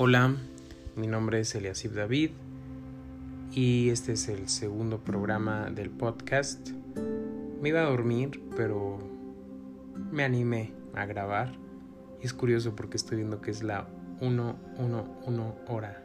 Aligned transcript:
Hola, 0.00 0.32
mi 0.94 1.08
nombre 1.08 1.40
es 1.40 1.52
Eliasib 1.56 1.92
David 1.92 2.30
y 3.50 3.90
este 3.90 4.12
es 4.12 4.28
el 4.28 4.48
segundo 4.48 5.00
programa 5.00 5.70
del 5.70 5.90
podcast. 5.90 6.70
Me 7.60 7.70
iba 7.70 7.80
a 7.80 7.90
dormir, 7.90 8.40
pero 8.56 9.00
me 10.12 10.22
animé 10.22 10.72
a 10.94 11.04
grabar. 11.04 11.50
Y 12.22 12.26
es 12.26 12.32
curioso 12.32 12.76
porque 12.76 12.96
estoy 12.96 13.16
viendo 13.16 13.40
que 13.40 13.50
es 13.50 13.64
la 13.64 13.88
1.1.1 14.20 15.54
hora, 15.66 16.00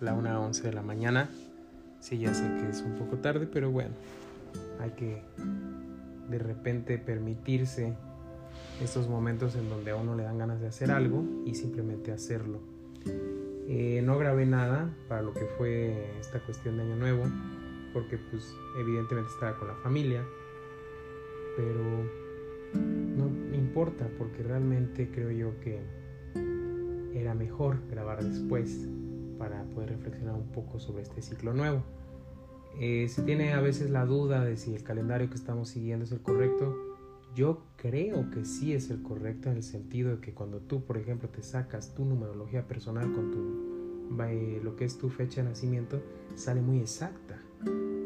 la 0.00 0.16
1.11 0.16 0.62
de 0.62 0.72
la 0.72 0.80
mañana. 0.80 1.28
Sí, 2.00 2.16
ya 2.16 2.32
sé 2.32 2.42
que 2.42 2.70
es 2.70 2.80
un 2.80 2.94
poco 2.94 3.18
tarde, 3.18 3.46
pero 3.46 3.70
bueno, 3.70 3.92
hay 4.80 4.92
que 4.92 5.22
de 6.30 6.38
repente 6.38 6.96
permitirse 6.96 7.92
estos 8.82 9.10
momentos 9.10 9.56
en 9.56 9.68
donde 9.68 9.90
a 9.90 9.96
uno 9.96 10.14
le 10.14 10.22
dan 10.22 10.38
ganas 10.38 10.58
de 10.58 10.68
hacer 10.68 10.90
algo 10.90 11.22
y 11.44 11.54
simplemente 11.54 12.12
hacerlo. 12.12 12.75
Eh, 13.68 14.00
no 14.04 14.16
grabé 14.18 14.46
nada 14.46 14.94
para 15.08 15.22
lo 15.22 15.32
que 15.32 15.44
fue 15.58 16.10
esta 16.20 16.40
cuestión 16.40 16.76
de 16.76 16.84
Año 16.84 16.96
Nuevo, 16.96 17.24
porque 17.92 18.18
pues 18.18 18.54
evidentemente 18.78 19.30
estaba 19.32 19.58
con 19.58 19.68
la 19.68 19.74
familia, 19.76 20.24
pero 21.56 21.82
no 22.74 23.28
me 23.28 23.56
importa 23.56 24.08
porque 24.18 24.42
realmente 24.42 25.10
creo 25.10 25.30
yo 25.30 25.60
que 25.60 25.80
era 27.14 27.34
mejor 27.34 27.78
grabar 27.90 28.22
después 28.22 28.88
para 29.38 29.64
poder 29.64 29.90
reflexionar 29.90 30.34
un 30.34 30.52
poco 30.52 30.78
sobre 30.78 31.02
este 31.02 31.22
ciclo 31.22 31.52
nuevo. 31.52 31.82
Eh, 32.78 33.08
si 33.08 33.22
tiene 33.22 33.54
a 33.54 33.60
veces 33.60 33.90
la 33.90 34.04
duda 34.04 34.44
de 34.44 34.56
si 34.56 34.74
el 34.74 34.82
calendario 34.82 35.28
que 35.28 35.36
estamos 35.36 35.70
siguiendo 35.70 36.04
es 36.04 36.12
el 36.12 36.20
correcto, 36.20 36.76
yo 37.36 37.60
creo 37.76 38.30
que 38.30 38.46
sí 38.46 38.72
es 38.72 38.88
el 38.88 39.02
correcto 39.02 39.50
en 39.50 39.56
el 39.56 39.62
sentido 39.62 40.10
de 40.10 40.20
que 40.20 40.32
cuando 40.32 40.58
tú, 40.60 40.84
por 40.84 40.96
ejemplo, 40.96 41.28
te 41.28 41.42
sacas 41.42 41.94
tu 41.94 42.06
numerología 42.06 42.66
personal 42.66 43.12
con 43.12 43.30
tu, 43.30 44.22
eh, 44.22 44.58
lo 44.64 44.74
que 44.74 44.86
es 44.86 44.96
tu 44.96 45.10
fecha 45.10 45.42
de 45.42 45.50
nacimiento, 45.50 46.02
sale 46.34 46.62
muy 46.62 46.80
exacta. 46.80 47.38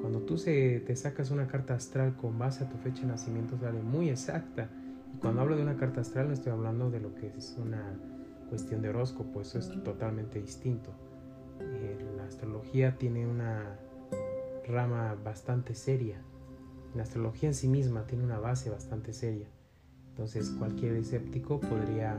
Cuando 0.00 0.22
tú 0.22 0.36
se, 0.36 0.80
te 0.80 0.96
sacas 0.96 1.30
una 1.30 1.46
carta 1.46 1.74
astral 1.74 2.16
con 2.16 2.40
base 2.40 2.64
a 2.64 2.68
tu 2.68 2.76
fecha 2.78 3.02
de 3.02 3.06
nacimiento, 3.06 3.56
sale 3.56 3.80
muy 3.80 4.08
exacta. 4.08 4.68
Y 5.14 5.18
cuando 5.18 5.42
hablo 5.42 5.54
de 5.54 5.62
una 5.62 5.76
carta 5.76 6.00
astral, 6.00 6.26
no 6.26 6.34
estoy 6.34 6.50
hablando 6.50 6.90
de 6.90 6.98
lo 6.98 7.14
que 7.14 7.28
es 7.28 7.56
una 7.56 7.84
cuestión 8.48 8.82
de 8.82 8.88
horóscopo, 8.88 9.42
eso 9.42 9.60
es 9.60 9.68
totalmente 9.84 10.42
distinto. 10.42 10.90
Eh, 11.60 11.98
la 12.16 12.24
astrología 12.24 12.98
tiene 12.98 13.28
una 13.28 13.78
rama 14.66 15.16
bastante 15.22 15.76
seria 15.76 16.20
la 16.94 17.02
astrología 17.02 17.48
en 17.48 17.54
sí 17.54 17.68
misma 17.68 18.06
tiene 18.06 18.24
una 18.24 18.38
base 18.38 18.70
bastante 18.70 19.12
seria. 19.12 19.48
Entonces 20.10 20.50
cualquier 20.50 20.94
escéptico 20.96 21.60
podría 21.60 22.18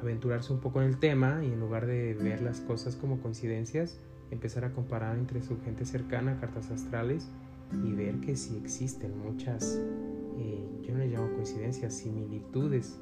aventurarse 0.00 0.52
un 0.52 0.60
poco 0.60 0.80
en 0.80 0.88
el 0.88 0.98
tema 0.98 1.40
y 1.44 1.52
en 1.52 1.60
lugar 1.60 1.86
de 1.86 2.14
ver 2.14 2.42
las 2.42 2.60
cosas 2.60 2.96
como 2.96 3.20
coincidencias, 3.20 3.98
empezar 4.30 4.64
a 4.64 4.72
comparar 4.72 5.18
entre 5.18 5.42
su 5.42 5.60
gente 5.60 5.84
cercana, 5.84 6.38
cartas 6.40 6.70
astrales, 6.70 7.28
y 7.84 7.92
ver 7.92 8.20
que 8.20 8.36
sí 8.36 8.56
existen 8.62 9.16
muchas, 9.18 9.78
eh, 10.38 10.68
yo 10.82 10.92
no 10.92 10.98
le 10.98 11.08
llamo 11.08 11.32
coincidencias, 11.34 11.94
similitudes 11.94 13.00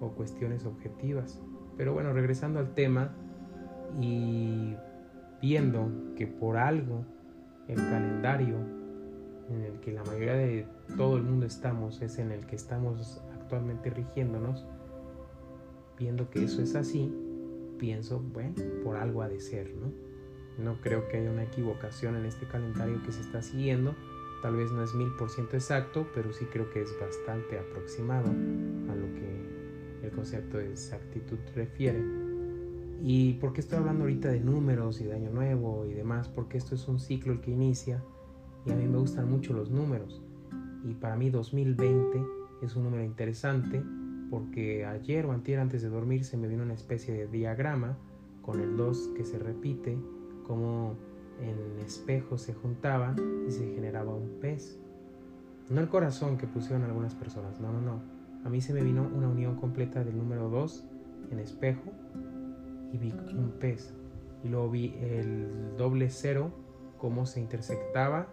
o 0.00 0.10
cuestiones 0.10 0.64
objetivas. 0.64 1.40
Pero 1.76 1.92
bueno, 1.92 2.12
regresando 2.12 2.58
al 2.58 2.74
tema 2.74 3.14
y 4.00 4.74
viendo 5.40 5.90
que 6.16 6.26
por 6.26 6.56
algo 6.56 7.04
el 7.68 7.76
calendario 7.76 8.56
en 9.50 9.62
el 9.62 9.80
que 9.80 9.92
la 9.92 10.02
mayoría 10.04 10.34
de 10.34 10.66
todo 10.96 11.16
el 11.16 11.22
mundo 11.22 11.46
estamos, 11.46 12.00
es 12.02 12.18
en 12.18 12.30
el 12.30 12.46
que 12.46 12.56
estamos 12.56 13.22
actualmente 13.34 13.90
rigiéndonos, 13.90 14.64
viendo 15.98 16.30
que 16.30 16.44
eso 16.44 16.62
es 16.62 16.74
así, 16.74 17.12
pienso, 17.78 18.20
bueno, 18.20 18.54
por 18.82 18.96
algo 18.96 19.22
ha 19.22 19.28
de 19.28 19.40
ser, 19.40 19.74
¿no? 19.74 19.92
No 20.58 20.80
creo 20.80 21.08
que 21.08 21.18
haya 21.18 21.30
una 21.30 21.42
equivocación 21.42 22.16
en 22.16 22.26
este 22.26 22.46
calendario 22.46 23.02
que 23.02 23.12
se 23.12 23.20
está 23.20 23.42
siguiendo, 23.42 23.94
tal 24.42 24.56
vez 24.56 24.70
no 24.70 24.82
es 24.82 24.94
mil 24.94 25.08
por 25.18 25.30
ciento 25.30 25.56
exacto, 25.56 26.06
pero 26.14 26.32
sí 26.32 26.44
creo 26.46 26.70
que 26.70 26.82
es 26.82 26.94
bastante 27.00 27.58
aproximado 27.58 28.28
a 28.28 28.94
lo 28.94 29.14
que 29.14 30.04
el 30.04 30.10
concepto 30.12 30.58
de 30.58 30.70
exactitud 30.70 31.38
refiere. 31.54 32.02
¿Y 33.02 33.34
por 33.34 33.52
qué 33.52 33.60
estoy 33.60 33.78
hablando 33.78 34.04
ahorita 34.04 34.28
de 34.28 34.40
números 34.40 35.00
y 35.00 35.04
de 35.04 35.14
año 35.14 35.30
nuevo 35.30 35.84
y 35.86 35.92
demás? 35.92 36.28
Porque 36.28 36.56
esto 36.56 36.74
es 36.74 36.88
un 36.88 36.98
ciclo 36.98 37.32
el 37.32 37.40
que 37.40 37.50
inicia 37.50 38.02
y 38.66 38.72
a 38.72 38.76
mí 38.76 38.86
me 38.86 38.98
gustan 38.98 39.30
mucho 39.30 39.52
los 39.52 39.70
números. 39.70 40.22
Y 40.84 40.94
para 40.94 41.16
mí 41.16 41.30
2020 41.30 42.22
es 42.62 42.76
un 42.76 42.84
número 42.84 43.04
interesante 43.04 43.82
porque 44.30 44.84
ayer 44.84 45.26
o 45.26 45.32
antier 45.32 45.60
antes 45.60 45.82
de 45.82 45.88
dormir 45.88 46.24
se 46.24 46.36
me 46.36 46.48
vino 46.48 46.62
una 46.62 46.74
especie 46.74 47.14
de 47.14 47.26
diagrama 47.26 47.96
con 48.42 48.60
el 48.60 48.76
2 48.76 49.10
que 49.16 49.24
se 49.24 49.38
repite, 49.38 49.96
como 50.46 50.96
en 51.40 51.84
espejo 51.84 52.38
se 52.38 52.54
juntaba 52.54 53.14
y 53.46 53.50
se 53.50 53.66
generaba 53.74 54.14
un 54.14 54.40
pez. 54.40 54.78
No 55.70 55.80
el 55.80 55.88
corazón 55.88 56.36
que 56.36 56.46
pusieron 56.46 56.84
algunas 56.84 57.14
personas, 57.14 57.60
no, 57.60 57.72
no, 57.72 57.80
no. 57.80 58.02
A 58.44 58.50
mí 58.50 58.60
se 58.60 58.74
me 58.74 58.82
vino 58.82 59.08
una 59.14 59.28
unión 59.28 59.56
completa 59.56 60.04
del 60.04 60.16
número 60.16 60.50
2 60.50 60.84
en 61.30 61.38
espejo 61.38 61.92
y 62.92 62.98
vi 62.98 63.10
un 63.10 63.54
pez. 63.58 63.94
Y 64.42 64.48
luego 64.48 64.70
vi 64.70 64.94
el 65.00 65.76
doble 65.78 66.10
cero, 66.10 66.50
cómo 66.98 67.24
se 67.24 67.40
intersectaba 67.40 68.28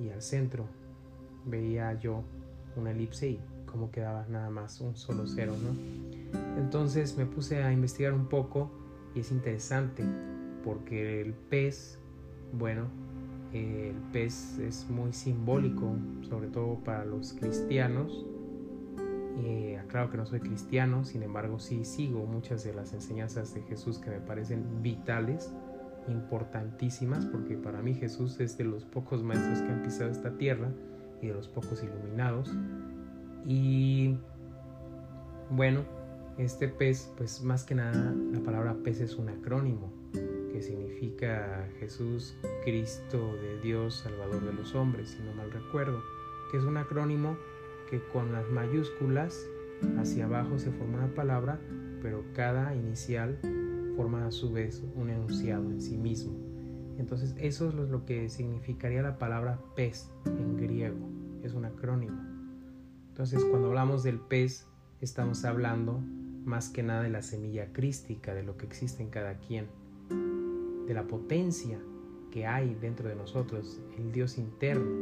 y 0.00 0.10
al 0.10 0.22
centro 0.22 0.66
veía 1.44 1.94
yo 1.94 2.22
una 2.76 2.90
elipse 2.90 3.30
y 3.30 3.40
cómo 3.66 3.90
quedaba 3.90 4.26
nada 4.28 4.50
más 4.50 4.80
un 4.80 4.96
solo 4.96 5.26
cero, 5.26 5.54
¿no? 5.62 6.58
Entonces 6.58 7.16
me 7.16 7.26
puse 7.26 7.62
a 7.62 7.72
investigar 7.72 8.12
un 8.12 8.26
poco 8.26 8.70
y 9.14 9.20
es 9.20 9.30
interesante 9.30 10.04
porque 10.64 11.20
el 11.20 11.32
pez, 11.32 11.98
bueno, 12.52 12.86
el 13.52 13.94
pez 14.12 14.58
es 14.58 14.88
muy 14.88 15.12
simbólico, 15.12 15.96
sobre 16.28 16.48
todo 16.48 16.76
para 16.84 17.04
los 17.04 17.32
cristianos. 17.32 18.26
Eh, 19.40 19.80
claro 19.88 20.10
que 20.10 20.16
no 20.16 20.26
soy 20.26 20.40
cristiano, 20.40 21.04
sin 21.04 21.22
embargo 21.22 21.58
sí 21.58 21.84
sigo 21.84 22.26
muchas 22.26 22.64
de 22.64 22.74
las 22.74 22.92
enseñanzas 22.92 23.54
de 23.54 23.62
Jesús 23.62 23.98
que 23.98 24.10
me 24.10 24.18
parecen 24.18 24.82
vitales 24.82 25.52
importantísimas 26.08 27.26
porque 27.26 27.56
para 27.56 27.82
mí 27.82 27.94
Jesús 27.94 28.40
es 28.40 28.58
de 28.58 28.64
los 28.64 28.84
pocos 28.84 29.22
maestros 29.22 29.60
que 29.60 29.70
han 29.70 29.82
pisado 29.82 30.10
esta 30.10 30.36
tierra 30.36 30.70
y 31.22 31.28
de 31.28 31.34
los 31.34 31.48
pocos 31.48 31.82
iluminados. 31.82 32.52
Y 33.46 34.18
bueno, 35.50 35.82
este 36.38 36.68
pez, 36.68 37.12
pues 37.16 37.42
más 37.42 37.64
que 37.64 37.74
nada 37.74 38.14
la 38.32 38.40
palabra 38.40 38.76
pez 38.84 39.00
es 39.00 39.16
un 39.16 39.28
acrónimo 39.28 39.92
que 40.52 40.62
significa 40.62 41.68
Jesús, 41.78 42.36
Cristo 42.64 43.34
de 43.36 43.60
Dios, 43.60 44.02
Salvador 44.02 44.44
de 44.44 44.52
los 44.52 44.74
hombres, 44.74 45.10
si 45.10 45.22
no 45.22 45.32
mal 45.34 45.50
recuerdo, 45.50 46.02
que 46.50 46.58
es 46.58 46.64
un 46.64 46.76
acrónimo 46.76 47.36
que 47.90 48.02
con 48.12 48.32
las 48.32 48.48
mayúsculas 48.50 49.46
hacia 49.98 50.24
abajo 50.24 50.58
se 50.58 50.70
forma 50.70 50.98
una 50.98 51.14
palabra, 51.14 51.60
pero 52.02 52.24
cada 52.34 52.74
inicial 52.74 53.38
forma 53.98 54.28
a 54.28 54.30
su 54.30 54.52
vez 54.52 54.84
un 54.94 55.10
enunciado 55.10 55.68
en 55.72 55.82
sí 55.82 55.98
mismo. 55.98 56.32
Entonces 56.98 57.34
eso 57.36 57.68
es 57.68 57.74
lo 57.74 58.06
que 58.06 58.28
significaría 58.28 59.02
la 59.02 59.18
palabra 59.18 59.58
pez 59.74 60.08
en 60.24 60.56
griego, 60.56 61.08
es 61.42 61.52
un 61.52 61.64
acrónimo. 61.64 62.16
Entonces 63.08 63.44
cuando 63.44 63.66
hablamos 63.66 64.04
del 64.04 64.20
pez 64.20 64.68
estamos 65.00 65.44
hablando 65.44 65.98
más 66.44 66.68
que 66.68 66.84
nada 66.84 67.02
de 67.02 67.10
la 67.10 67.22
semilla 67.22 67.72
crística, 67.72 68.34
de 68.34 68.44
lo 68.44 68.56
que 68.56 68.66
existe 68.66 69.02
en 69.02 69.10
cada 69.10 69.38
quien, 69.38 69.66
de 70.86 70.94
la 70.94 71.08
potencia 71.08 71.80
que 72.30 72.46
hay 72.46 72.76
dentro 72.76 73.08
de 73.08 73.16
nosotros, 73.16 73.80
el 73.98 74.12
Dios 74.12 74.38
interno. 74.38 74.92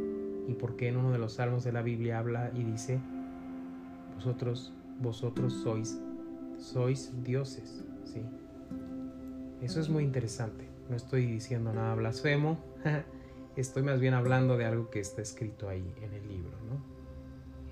Y 0.47 0.55
porque 0.55 0.87
en 0.87 0.97
uno 0.97 1.11
de 1.11 1.19
los 1.19 1.33
salmos 1.33 1.63
de 1.63 1.71
la 1.71 1.83
Biblia 1.83 2.17
habla 2.17 2.51
y 2.55 2.63
dice, 2.63 2.99
vosotros, 4.15 4.73
vosotros 4.99 5.53
sois, 5.53 6.01
sois 6.57 7.13
dioses, 7.23 7.85
¿sí? 8.03 8.23
Eso 9.61 9.79
es 9.79 9.89
muy 9.89 10.03
interesante. 10.03 10.69
No 10.87 10.95
estoy 10.95 11.25
diciendo 11.25 11.73
nada 11.73 11.95
blasfemo. 11.95 12.59
estoy 13.55 13.81
más 13.81 13.99
bien 13.99 14.13
hablando 14.13 14.55
de 14.55 14.65
algo 14.65 14.91
que 14.91 14.99
está 14.99 15.21
escrito 15.23 15.67
ahí 15.67 15.93
en 16.01 16.13
el 16.13 16.27
libro. 16.27 16.55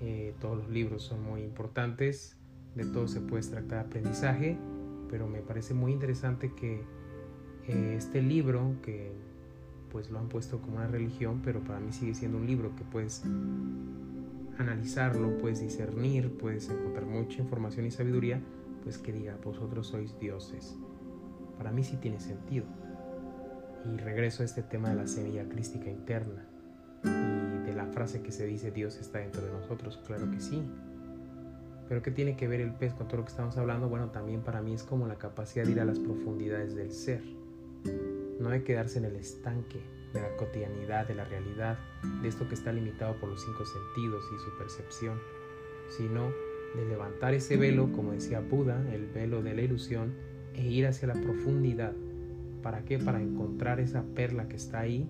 Eh, 0.00 0.34
todos 0.40 0.58
los 0.58 0.68
libros 0.68 1.02
son 1.02 1.22
muy 1.22 1.42
importantes. 1.42 2.36
De 2.74 2.84
todo 2.84 3.06
se 3.06 3.20
puede 3.20 3.42
extraer 3.42 3.74
aprendizaje. 3.74 4.58
Pero 5.08 5.28
me 5.28 5.40
parece 5.42 5.74
muy 5.74 5.92
interesante 5.92 6.52
que 6.54 6.82
eh, 7.68 7.94
este 7.96 8.20
libro, 8.20 8.74
que 8.82 9.12
pues 9.92 10.10
lo 10.10 10.18
han 10.18 10.28
puesto 10.28 10.60
como 10.60 10.78
una 10.78 10.88
religión, 10.88 11.40
pero 11.44 11.60
para 11.60 11.78
mí 11.78 11.92
sigue 11.92 12.14
siendo 12.14 12.36
un 12.38 12.48
libro 12.48 12.74
que 12.74 12.82
puedes 12.82 13.22
analizarlo, 14.58 15.38
puedes 15.38 15.60
discernir, 15.60 16.36
puedes 16.36 16.68
encontrar 16.68 17.06
mucha 17.06 17.40
información 17.40 17.86
y 17.86 17.92
sabiduría, 17.92 18.42
pues 18.82 18.98
que 18.98 19.12
diga, 19.12 19.38
vosotros 19.42 19.86
sois 19.86 20.18
dioses 20.18 20.76
para 21.56 21.72
mí 21.72 21.84
sí 21.84 21.96
tiene 21.96 22.20
sentido. 22.20 22.66
Y 23.84 23.96
regreso 23.98 24.42
a 24.42 24.46
este 24.46 24.62
tema 24.62 24.90
de 24.90 24.96
la 24.96 25.06
semilla 25.06 25.48
crística 25.48 25.88
interna 25.90 26.44
y 27.04 27.66
de 27.66 27.74
la 27.74 27.86
frase 27.86 28.22
que 28.22 28.32
se 28.32 28.46
dice 28.46 28.70
Dios 28.70 28.96
está 28.96 29.18
dentro 29.18 29.42
de 29.42 29.52
nosotros, 29.52 30.00
claro 30.06 30.30
que 30.30 30.40
sí. 30.40 30.62
Pero 31.88 32.02
¿qué 32.02 32.10
tiene 32.10 32.36
que 32.36 32.48
ver 32.48 32.60
el 32.60 32.72
pez 32.72 32.94
con 32.94 33.06
todo 33.06 33.18
lo 33.18 33.24
que 33.24 33.30
estamos 33.30 33.56
hablando? 33.56 33.88
Bueno, 33.88 34.10
también 34.10 34.42
para 34.42 34.60
mí 34.60 34.74
es 34.74 34.82
como 34.82 35.06
la 35.06 35.16
capacidad 35.16 35.64
de 35.64 35.72
ir 35.72 35.80
a 35.80 35.84
las 35.84 36.00
profundidades 36.00 36.74
del 36.74 36.90
ser. 36.90 37.22
No 38.40 38.50
hay 38.50 38.62
quedarse 38.62 38.98
en 38.98 39.04
el 39.04 39.16
estanque 39.16 39.80
de 40.12 40.20
la 40.20 40.36
cotidianidad, 40.36 41.06
de 41.06 41.14
la 41.14 41.24
realidad, 41.24 41.78
de 42.22 42.28
esto 42.28 42.48
que 42.48 42.54
está 42.54 42.72
limitado 42.72 43.16
por 43.20 43.28
los 43.28 43.42
cinco 43.44 43.64
sentidos 43.64 44.24
y 44.34 44.38
su 44.44 44.58
percepción, 44.58 45.18
sino 45.96 46.32
de 46.74 46.84
levantar 46.86 47.34
ese 47.34 47.56
velo, 47.56 47.92
como 47.92 48.12
decía 48.12 48.40
Buda, 48.40 48.84
el 48.92 49.06
velo 49.06 49.42
de 49.42 49.54
la 49.54 49.62
ilusión, 49.62 50.14
e 50.56 50.66
ir 50.66 50.86
hacia 50.86 51.08
la 51.08 51.14
profundidad. 51.14 51.92
¿Para 52.62 52.84
qué? 52.84 52.98
Para 52.98 53.22
encontrar 53.22 53.78
esa 53.78 54.02
perla 54.02 54.48
que 54.48 54.56
está 54.56 54.80
ahí 54.80 55.08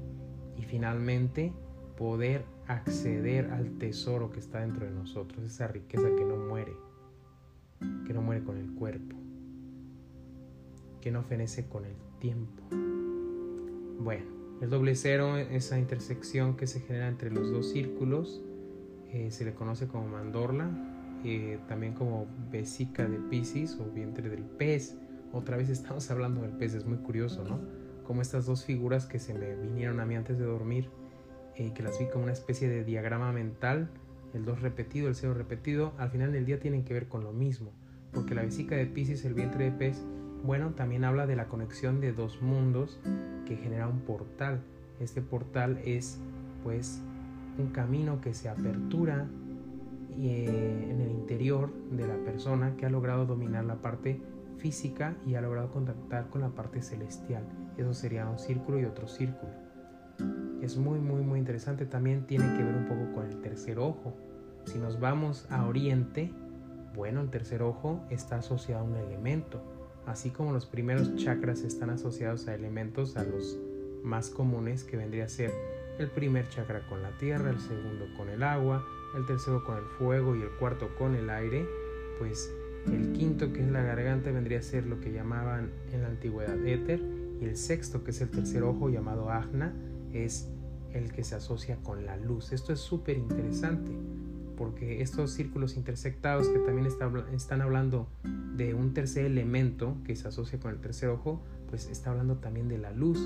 y 0.59 0.63
finalmente 0.63 1.53
poder 1.97 2.45
acceder 2.67 3.51
al 3.53 3.79
tesoro 3.79 4.31
que 4.31 4.41
está 4.41 4.61
dentro 4.61 4.87
de 4.87 4.93
nosotros, 4.93 5.45
esa 5.45 5.69
riqueza 5.69 6.09
que 6.17 6.25
no 6.25 6.37
muere, 6.37 6.73
que 8.07 8.13
no 8.13 8.23
muere 8.23 8.43
con 8.43 8.59
el 8.59 8.73
cuerpo, 8.75 9.17
que 11.01 11.11
no 11.11 11.23
fenece 11.23 11.69
con 11.69 11.85
el 11.85 11.95
tiempo. 12.19 12.63
Bueno, 14.01 14.27
el 14.61 14.69
doble 14.69 14.95
cero, 14.95 15.37
esa 15.37 15.79
intersección 15.79 16.57
que 16.57 16.67
se 16.67 16.81
genera 16.81 17.09
entre 17.09 17.31
los 17.31 17.51
dos 17.51 17.71
círculos, 17.71 18.43
eh, 19.13 19.31
se 19.31 19.45
le 19.45 19.55
conoce 19.55 19.87
como 19.87 20.09
mandorla, 20.09 20.69
eh, 21.25 21.59
también 21.69 21.95
como 21.95 22.27
vesica 22.51 23.07
de 23.07 23.19
Pisces 23.19 23.79
o 23.81 23.91
vientre 23.91 24.29
del 24.29 24.45
pez. 24.45 24.97
Otra 25.33 25.57
vez 25.57 25.69
estamos 25.69 26.11
hablando 26.11 26.43
del 26.43 26.53
pez, 26.53 26.75
es 26.75 26.87
muy 26.87 26.99
curioso, 26.99 27.45
¿no? 27.45 27.61
Como 28.05 28.23
estas 28.23 28.47
dos 28.47 28.65
figuras 28.65 29.07
que 29.07 29.19
se 29.19 29.35
me 29.35 29.55
vinieron 29.57 30.01
a 30.01 30.07
mí 30.07 30.15
antes 30.15 30.39
de 30.39 30.45
dormir 30.45 30.89
eh, 31.57 31.73
que 31.73 31.83
las 31.83 31.99
vi 31.99 32.07
como 32.07 32.25
una 32.25 32.33
especie 32.33 32.69
de 32.69 32.85
diagrama 32.85 33.33
mental, 33.33 33.89
el 34.35 34.45
2 34.45 34.61
repetido, 34.61 35.09
el 35.09 35.15
0 35.15 35.35
repetido, 35.35 35.93
al 35.99 36.11
final 36.11 36.33
del 36.33 36.45
día 36.45 36.61
tienen 36.61 36.85
que 36.85 36.93
ver 36.93 37.09
con 37.09 37.25
lo 37.25 37.33
mismo, 37.33 37.73
porque 38.13 38.35
la 38.35 38.43
vesica 38.43 38.77
de 38.77 38.87
Pisces, 38.87 39.25
el 39.25 39.35
vientre 39.35 39.65
de 39.65 39.73
pez, 39.73 40.05
bueno, 40.45 40.75
también 40.75 41.05
habla 41.05 41.27
de 41.27 41.35
la 41.35 41.49
conexión 41.49 42.01
de 42.01 42.13
dos 42.13 42.43
mundos 42.43 43.01
que 43.47 43.57
genera 43.57 43.89
un 43.89 44.01
portal. 44.01 44.61
Este 45.01 45.23
portal 45.23 45.81
es 45.85 46.19
pues 46.63 47.01
un 47.59 47.69
camino 47.69 48.21
que 48.21 48.35
se 48.35 48.49
apertura 48.49 49.27
eh, 50.19 50.89
en 50.91 51.01
el 51.01 51.11
interior 51.11 51.73
de 51.91 52.07
la 52.07 52.17
persona 52.17 52.77
que 52.77 52.87
ha 52.87 52.91
logrado 52.91 53.27
dominar 53.27 53.65
la 53.65 53.77
parte 53.77 54.21
física 54.67 55.15
y 55.25 55.37
ha 55.37 55.41
logrado 55.41 55.71
contactar 55.71 56.29
con 56.29 56.41
la 56.41 56.49
parte 56.49 56.83
celestial. 56.83 57.45
Eso 57.77 57.95
sería 57.95 58.29
un 58.29 58.39
círculo 58.39 58.81
y 58.81 58.85
otro 58.85 59.07
círculo 59.07 59.67
es 60.63 60.77
muy, 60.77 60.99
muy, 60.99 61.23
muy 61.23 61.39
interesante. 61.39 61.87
También 61.87 62.27
tiene 62.27 62.57
que 62.57 62.63
ver 62.63 62.75
un 62.75 62.87
poco 62.87 63.13
con 63.15 63.27
el 63.27 63.41
tercer 63.41 63.79
ojo. 63.79 64.17
Si 64.65 64.79
nos 64.79 64.99
vamos 64.99 65.47
a 65.51 65.67
Oriente, 65.67 66.33
bueno, 66.95 67.21
el 67.21 67.31
tercer 67.31 67.63
ojo 67.63 68.05
está 68.11 68.37
asociado 68.37 68.83
a 68.83 68.85
un 68.85 68.97
elemento. 68.97 69.63
Así 70.07 70.31
como 70.31 70.53
los 70.53 70.67
primeros 70.67 71.15
chakras 71.17 71.63
están 71.63 71.91
asociados 71.91 72.49
a 72.49 72.55
elementos, 72.55 73.17
a 73.17 73.25
los 73.25 73.59
más 74.03 74.31
comunes, 74.31 74.85
que 74.85 74.97
vendría 74.97 75.25
a 75.25 75.29
ser 75.29 75.53
el 75.99 76.11
primer 76.11 76.49
chakra 76.49 76.87
con 76.89 77.03
la 77.03 77.11
tierra, 77.19 77.51
el 77.51 77.61
segundo 77.61 78.07
con 78.17 78.29
el 78.29 78.43
agua, 78.43 78.85
el 79.17 79.27
tercero 79.27 79.65
con 79.65 79.77
el 79.77 79.85
fuego 79.99 80.37
y 80.37 80.43
el 80.43 80.51
cuarto 80.59 80.89
con 80.99 81.15
el 81.15 81.31
aire, 81.31 81.67
pues 82.19 82.53
el 82.95 83.13
quinto, 83.13 83.53
que 83.53 83.65
es 83.65 83.71
la 83.71 83.83
garganta, 83.83 84.31
vendría 84.31 84.59
a 84.59 84.63
ser 84.63 84.87
lo 84.87 85.01
que 85.01 85.13
llamaban 85.13 85.71
en 85.93 86.03
la 86.03 86.09
antigüedad 86.09 86.57
éter, 86.67 87.01
y 87.41 87.45
el 87.45 87.57
sexto, 87.57 88.05
que 88.05 88.11
es 88.11 88.21
el 88.21 88.31
tercer 88.31 88.63
ojo 88.63 88.89
llamado 88.89 89.31
ajna, 89.31 89.75
es 90.13 90.49
el 90.93 91.13
que 91.13 91.25
se 91.25 91.35
asocia 91.35 91.77
con 91.83 92.07
la 92.07 92.17
luz. 92.17 92.53
Esto 92.53 92.73
es 92.73 92.81
súper 92.81 93.19
interesante 93.19 93.93
porque 94.57 95.03
estos 95.03 95.33
círculos 95.33 95.77
intersectados 95.77 96.49
que 96.49 96.59
también 96.59 96.87
están 97.35 97.61
hablando 97.61 98.09
de 98.57 98.75
un 98.75 98.95
tercer 98.95 99.27
elemento 99.27 99.97
que 100.05 100.17
se 100.17 100.29
asocia 100.29 100.59
con 100.59 100.73
el 100.73 100.81
tercer 100.81 101.11
ojo, 101.11 101.43
pues 101.69 101.89
está 101.91 102.11
hablando 102.11 102.37
también 102.37 102.69
de 102.69 102.79
la 102.79 102.91
luz. 102.91 103.21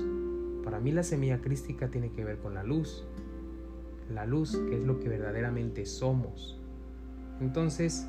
Para 0.63 0.79
mí 0.79 0.91
la 0.91 1.03
semilla 1.03 1.41
crística 1.41 1.89
tiene 1.89 2.11
que 2.11 2.23
ver 2.25 2.37
con 2.37 2.53
la 2.53 2.63
luz. 2.63 3.05
La 4.13 4.25
luz, 4.25 4.57
que 4.69 4.77
es 4.77 4.83
lo 4.83 4.99
que 4.99 5.07
verdaderamente 5.07 5.85
somos. 5.85 6.59
Entonces, 7.39 8.07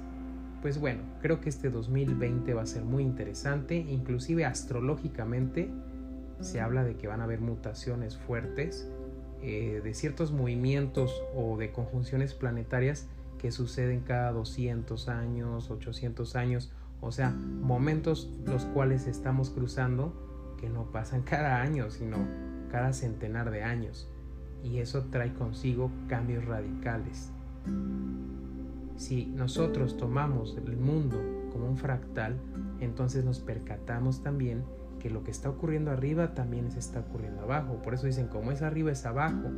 pues 0.62 0.78
bueno, 0.78 1.02
creo 1.20 1.40
que 1.40 1.48
este 1.48 1.70
2020 1.70 2.54
va 2.54 2.62
a 2.62 2.66
ser 2.66 2.84
muy 2.84 3.02
interesante, 3.02 3.76
inclusive 3.76 4.44
astrológicamente 4.44 5.68
se 6.40 6.60
habla 6.60 6.84
de 6.84 6.96
que 6.96 7.08
van 7.08 7.20
a 7.20 7.24
haber 7.24 7.40
mutaciones 7.40 8.16
fuertes 8.16 8.88
eh, 9.42 9.80
de 9.82 9.94
ciertos 9.94 10.30
movimientos 10.30 11.22
o 11.34 11.56
de 11.56 11.72
conjunciones 11.72 12.32
planetarias 12.32 13.08
que 13.38 13.50
suceden 13.50 14.00
cada 14.00 14.30
200 14.30 15.08
años, 15.08 15.68
800 15.68 16.36
años, 16.36 16.72
o 17.00 17.10
sea, 17.10 17.30
momentos 17.30 18.30
los 18.46 18.64
cuales 18.66 19.08
estamos 19.08 19.50
cruzando 19.50 20.56
que 20.60 20.70
no 20.70 20.92
pasan 20.92 21.22
cada 21.28 21.60
año, 21.60 21.90
sino 21.90 22.18
cada 22.70 22.92
centenar 22.92 23.50
de 23.50 23.64
años. 23.64 24.08
Y 24.62 24.78
eso 24.78 25.06
trae 25.10 25.34
consigo 25.34 25.90
cambios 26.08 26.44
radicales. 26.44 27.32
Si 28.96 29.26
nosotros 29.26 29.96
tomamos 29.96 30.56
el 30.56 30.76
mundo 30.76 31.18
como 31.52 31.66
un 31.66 31.76
fractal, 31.76 32.36
entonces 32.80 33.24
nos 33.24 33.40
percatamos 33.40 34.22
también 34.22 34.64
que 34.98 35.10
lo 35.10 35.24
que 35.24 35.30
está 35.30 35.50
ocurriendo 35.50 35.90
arriba 35.90 36.34
también 36.34 36.70
se 36.70 36.78
está 36.78 37.00
ocurriendo 37.00 37.42
abajo. 37.42 37.82
Por 37.82 37.94
eso 37.94 38.06
dicen, 38.06 38.28
como 38.28 38.52
es 38.52 38.62
arriba 38.62 38.92
es 38.92 39.04
abajo. 39.04 39.50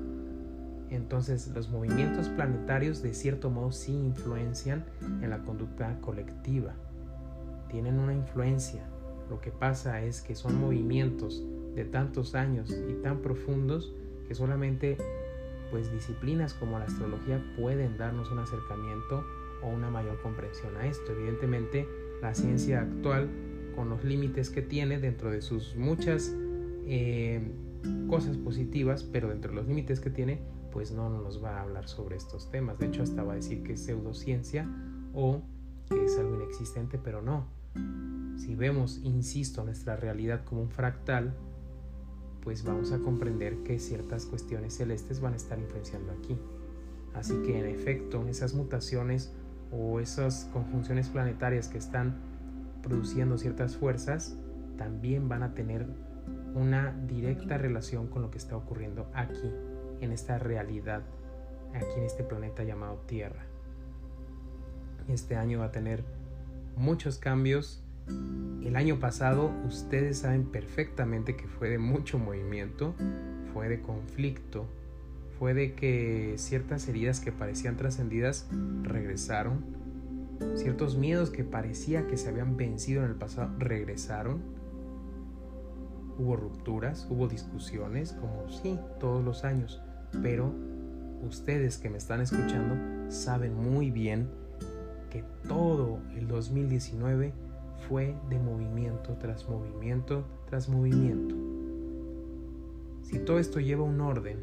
Entonces 0.91 1.49
los 1.49 1.69
movimientos 1.69 2.29
planetarios 2.29 3.03
de 3.03 3.15
cierto 3.15 3.51
modo 3.51 3.73
sí 3.73 3.93
influencian 3.93 4.85
en 5.21 5.31
la 5.31 5.43
conducta 5.43 6.01
colectiva. 6.01 6.75
Tienen 7.69 7.99
una 7.99 8.15
influencia. 8.15 8.85
Lo 9.29 9.41
que 9.41 9.51
pasa 9.51 10.03
es 10.03 10.23
que 10.23 10.35
son 10.35 10.61
movimientos 10.61 11.43
de 11.75 11.85
tantos 11.85 12.35
años 12.35 12.71
y 12.71 12.95
tan 13.03 13.19
profundos 13.19 13.93
que 14.29 14.35
solamente 14.35 14.97
pues 15.75 15.91
disciplinas 15.91 16.55
como 16.55 16.79
la 16.79 16.85
astrología 16.85 17.43
pueden 17.57 17.99
darnos 17.99 18.31
un 18.31 18.39
acercamiento 18.39 19.25
o 19.61 19.67
una 19.67 19.91
mayor 19.91 20.23
comprensión 20.23 20.77
a 20.77 20.87
esto. 20.87 21.11
Evidentemente 21.11 21.89
la 22.23 22.33
ciencia 22.33 22.83
actual 22.83 23.29
con 23.75 23.91
los 23.91 24.05
límites 24.05 24.51
que 24.51 24.63
tiene 24.63 25.01
dentro 25.01 25.33
de 25.33 25.43
sus 25.43 25.75
muchas 25.75 26.33
eh, 26.87 27.43
cosas 28.09 28.37
positivas, 28.37 29.03
pero 29.03 29.31
dentro 29.31 29.51
de 29.51 29.57
los 29.57 29.67
límites 29.67 29.99
que 29.99 30.11
tiene, 30.11 30.43
pues 30.71 30.93
no 30.93 31.11
nos 31.11 31.43
va 31.43 31.59
a 31.59 31.63
hablar 31.63 31.89
sobre 31.89 32.15
estos 32.15 32.53
temas. 32.53 32.79
De 32.79 32.87
hecho, 32.87 33.03
hasta 33.03 33.25
va 33.25 33.33
a 33.33 33.37
decir 33.37 33.65
que 33.65 33.73
es 33.73 33.85
pseudociencia 33.85 34.71
o 35.13 35.43
que 35.91 36.05
es 36.05 36.17
algo 36.21 36.37
inexistente, 36.37 37.01
pero 37.03 37.21
no. 37.21 37.49
Si 38.37 38.55
vemos, 38.55 39.01
insisto, 39.03 39.65
nuestra 39.65 39.97
realidad 39.97 40.45
como 40.45 40.63
un 40.63 40.71
fractal, 40.71 41.35
pues 42.45 42.63
vamos 42.63 42.93
a 42.93 42.99
comprender 42.99 43.57
que 43.65 43.79
ciertas 43.79 44.27
cuestiones 44.27 44.77
celestes 44.77 45.21
van 45.21 45.33
a 45.33 45.37
estar 45.37 45.59
influenciando 45.59 46.13
aquí. 46.13 46.39
Así 47.15 47.35
que 47.43 47.59
en 47.59 47.67
efecto, 47.67 48.27
esas 48.29 48.55
mutaciones 48.55 49.33
o 49.73 49.99
esas 49.99 50.49
conjunciones 50.53 51.09
planetarias 51.09 51.69
que 51.69 51.79
están 51.79 52.17
produciendo 52.83 53.39
ciertas 53.39 53.77
fuerzas 53.77 54.37
también 54.77 55.29
van 55.29 55.43
a 55.43 55.55
tener 55.55 55.87
una 56.55 56.93
directa 57.07 57.59
relación 57.59 58.09
con 58.09 58.23
lo 58.23 58.31
que 58.31 58.39
está 58.39 58.57
ocurriendo 58.57 59.09
aquí, 59.15 59.51
en 60.01 60.13
esta 60.13 60.39
realidad, 60.39 61.03
aquí 61.73 61.99
en 61.99 62.05
este 62.05 62.25
planeta 62.25 62.63
llamado 62.63 62.97
Tierra. 63.07 63.47
Este 65.09 65.37
año 65.37 65.61
va 65.61 65.67
a 65.67 65.73
tener 65.73 66.05
muchos 66.77 67.19
cambios. 67.19 67.84
El 68.07 68.77
año 68.77 68.99
pasado 68.99 69.53
ustedes 69.67 70.19
saben 70.19 70.45
perfectamente 70.45 71.37
que 71.37 71.47
fue 71.47 71.69
de 71.69 71.79
mucho 71.79 72.19
movimiento, 72.19 72.95
fue 73.53 73.69
de 73.69 73.81
conflicto, 73.81 74.67
fue 75.39 75.55
de 75.55 75.75
que 75.75 76.35
ciertas 76.37 76.89
heridas 76.89 77.21
que 77.21 77.33
parecían 77.33 77.77
trascendidas 77.77 78.49
regresaron 78.83 79.85
Ciertos 80.55 80.97
miedos 80.97 81.31
que 81.31 81.45
parecía 81.45 82.07
que 82.07 82.17
se 82.17 82.29
habían 82.29 82.57
vencido 82.57 83.05
en 83.05 83.11
el 83.11 83.17
pasado 83.17 83.51
regresaron. 83.59 84.43
Hubo 86.19 86.37
rupturas, 86.37 87.07
hubo 87.11 87.29
discusiones, 87.29 88.13
como 88.13 88.49
sí, 88.49 88.79
todos 89.01 89.25
los 89.25 89.45
años. 89.45 89.81
Pero 90.23 90.53
ustedes 91.23 91.79
que 91.79 91.91
me 91.91 91.99
están 91.99 92.21
escuchando 92.21 93.11
saben 93.11 93.55
muy 93.55 93.91
bien 93.91 94.29
que 95.11 95.25
todo 95.49 96.01
el 96.17 96.29
2019 96.29 97.33
fue 97.89 98.15
de 98.29 98.39
movimiento 98.39 99.17
tras 99.19 99.49
movimiento 99.49 100.25
tras 100.47 100.69
movimiento. 100.69 101.35
Si 103.03 103.19
todo 103.19 103.39
esto 103.39 103.61
lleva 103.61 103.83
un 103.83 104.01
orden, 104.01 104.39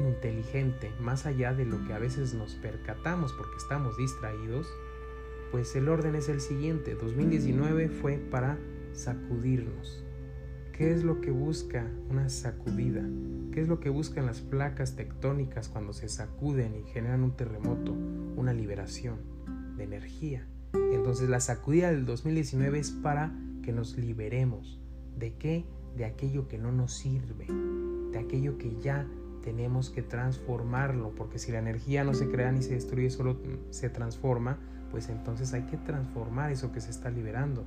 inteligente, 0.00 0.90
más 1.00 1.26
allá 1.26 1.52
de 1.52 1.66
lo 1.66 1.84
que 1.84 1.92
a 1.92 1.98
veces 1.98 2.34
nos 2.34 2.54
percatamos 2.54 3.32
porque 3.32 3.56
estamos 3.56 3.96
distraídos, 3.96 4.66
pues 5.50 5.76
el 5.76 5.88
orden 5.88 6.14
es 6.14 6.28
el 6.28 6.40
siguiente. 6.40 6.94
2019 6.94 7.88
fue 7.88 8.16
para 8.16 8.58
sacudirnos. 8.92 10.02
¿Qué 10.72 10.92
es 10.92 11.04
lo 11.04 11.20
que 11.20 11.30
busca 11.30 11.88
una 12.10 12.28
sacudida? 12.28 13.02
¿Qué 13.52 13.60
es 13.60 13.68
lo 13.68 13.78
que 13.78 13.90
buscan 13.90 14.26
las 14.26 14.40
placas 14.40 14.96
tectónicas 14.96 15.68
cuando 15.68 15.92
se 15.92 16.08
sacuden 16.08 16.74
y 16.74 16.90
generan 16.90 17.22
un 17.22 17.36
terremoto, 17.36 17.92
una 17.92 18.52
liberación? 18.52 19.34
de 19.76 19.84
energía. 19.84 20.46
Entonces 20.92 21.28
la 21.28 21.40
sacudida 21.40 21.90
del 21.90 22.06
2019 22.06 22.78
es 22.78 22.90
para 22.90 23.32
que 23.62 23.72
nos 23.72 23.96
liberemos. 23.96 24.80
¿De 25.16 25.34
qué? 25.34 25.64
De 25.96 26.04
aquello 26.04 26.48
que 26.48 26.58
no 26.58 26.72
nos 26.72 26.94
sirve, 26.94 27.46
de 28.12 28.18
aquello 28.18 28.58
que 28.58 28.76
ya 28.80 29.06
tenemos 29.42 29.90
que 29.90 30.02
transformarlo, 30.02 31.14
porque 31.14 31.38
si 31.38 31.52
la 31.52 31.58
energía 31.58 32.02
no 32.02 32.14
se 32.14 32.28
crea 32.28 32.50
ni 32.50 32.62
se 32.62 32.74
destruye, 32.74 33.10
solo 33.10 33.36
se 33.70 33.90
transforma, 33.90 34.58
pues 34.90 35.08
entonces 35.08 35.52
hay 35.52 35.62
que 35.62 35.76
transformar 35.76 36.50
eso 36.50 36.72
que 36.72 36.80
se 36.80 36.90
está 36.90 37.10
liberando. 37.10 37.64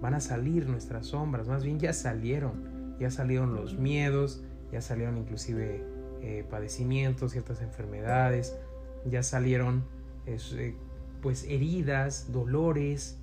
Van 0.00 0.14
a 0.14 0.20
salir 0.20 0.68
nuestras 0.68 1.06
sombras, 1.06 1.48
más 1.48 1.62
bien 1.62 1.78
ya 1.78 1.92
salieron, 1.92 2.96
ya 2.98 3.10
salieron 3.10 3.54
los 3.54 3.76
miedos, 3.78 4.42
ya 4.72 4.80
salieron 4.80 5.18
inclusive 5.18 5.84
eh, 6.22 6.44
padecimientos, 6.50 7.32
ciertas 7.32 7.60
enfermedades, 7.60 8.56
ya 9.04 9.22
salieron 9.22 9.84
eh, 10.26 10.74
pues 11.22 11.44
heridas, 11.44 12.32
dolores. 12.32 13.18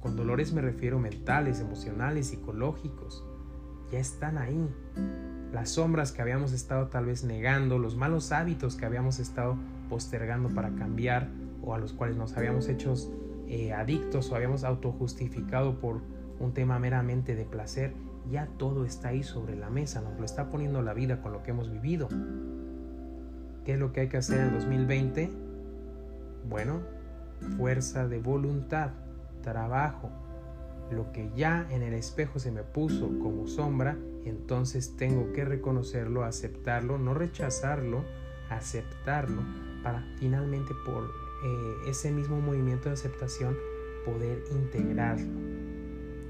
Con 0.00 0.16
dolores 0.16 0.52
me 0.52 0.60
refiero 0.60 0.98
mentales, 0.98 1.60
emocionales, 1.60 2.28
psicológicos. 2.28 3.24
Ya 3.90 3.98
están 3.98 4.38
ahí. 4.38 4.68
Las 5.52 5.70
sombras 5.70 6.12
que 6.12 6.22
habíamos 6.22 6.52
estado 6.52 6.88
tal 6.88 7.06
vez 7.06 7.24
negando, 7.24 7.78
los 7.78 7.96
malos 7.96 8.32
hábitos 8.32 8.76
que 8.76 8.84
habíamos 8.84 9.18
estado 9.18 9.56
postergando 9.88 10.50
para 10.50 10.74
cambiar 10.74 11.28
o 11.62 11.74
a 11.74 11.78
los 11.78 11.92
cuales 11.92 12.16
nos 12.16 12.36
habíamos 12.36 12.68
hecho 12.68 12.94
eh, 13.48 13.72
adictos 13.72 14.30
o 14.30 14.36
habíamos 14.36 14.64
autojustificado 14.64 15.80
por 15.80 16.02
un 16.38 16.52
tema 16.52 16.78
meramente 16.78 17.34
de 17.34 17.44
placer, 17.44 17.94
ya 18.30 18.46
todo 18.58 18.84
está 18.84 19.08
ahí 19.08 19.22
sobre 19.22 19.56
la 19.56 19.70
mesa, 19.70 20.02
nos 20.02 20.18
lo 20.18 20.24
está 20.24 20.50
poniendo 20.50 20.82
la 20.82 20.92
vida 20.92 21.22
con 21.22 21.32
lo 21.32 21.42
que 21.42 21.50
hemos 21.50 21.70
vivido. 21.70 22.08
¿Qué 23.64 23.72
es 23.74 23.78
lo 23.78 23.92
que 23.92 24.00
hay 24.00 24.08
que 24.08 24.18
hacer 24.18 24.40
en 24.40 24.52
2020? 24.54 25.47
Bueno, 26.48 26.80
fuerza 27.56 28.08
de 28.08 28.18
voluntad, 28.18 28.90
trabajo. 29.42 30.10
Lo 30.90 31.12
que 31.12 31.30
ya 31.36 31.66
en 31.70 31.82
el 31.82 31.92
espejo 31.92 32.38
se 32.38 32.50
me 32.50 32.62
puso 32.62 33.08
como 33.18 33.46
sombra, 33.46 33.98
entonces 34.24 34.96
tengo 34.96 35.32
que 35.32 35.44
reconocerlo, 35.44 36.24
aceptarlo, 36.24 36.98
no 36.98 37.12
rechazarlo, 37.12 38.04
aceptarlo, 38.50 39.42
para 39.82 40.02
finalmente 40.18 40.72
por 40.86 41.04
eh, 41.04 41.90
ese 41.90 42.10
mismo 42.10 42.40
movimiento 42.40 42.88
de 42.88 42.94
aceptación 42.94 43.56
poder 44.04 44.42
integrarlo. 44.50 45.30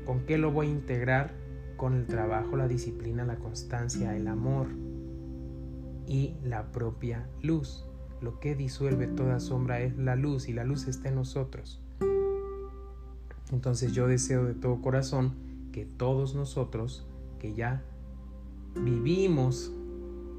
¿Con 0.04 0.20
qué 0.26 0.38
lo 0.38 0.50
voy 0.50 0.66
a 0.66 0.70
integrar? 0.70 1.34
Con 1.76 1.94
el 1.94 2.06
trabajo, 2.06 2.56
la 2.56 2.66
disciplina, 2.66 3.24
la 3.24 3.36
constancia, 3.36 4.16
el 4.16 4.26
amor 4.26 4.66
y 6.08 6.34
la 6.42 6.72
propia 6.72 7.28
luz. 7.40 7.87
Lo 8.20 8.40
que 8.40 8.54
disuelve 8.54 9.06
toda 9.06 9.40
sombra 9.40 9.80
es 9.80 9.96
la 9.96 10.16
luz 10.16 10.48
y 10.48 10.52
la 10.52 10.64
luz 10.64 10.88
está 10.88 11.08
en 11.08 11.14
nosotros. 11.14 11.80
Entonces 13.52 13.92
yo 13.92 14.06
deseo 14.06 14.44
de 14.44 14.54
todo 14.54 14.82
corazón 14.82 15.34
que 15.72 15.84
todos 15.84 16.34
nosotros 16.34 17.06
que 17.38 17.54
ya 17.54 17.82
vivimos 18.74 19.72